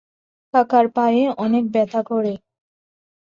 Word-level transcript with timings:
কাকার 0.53 0.85
পায়ে 0.95 1.23
অনেক 1.37 1.63
ব্যথা 1.73 2.01
করে। 2.03 2.33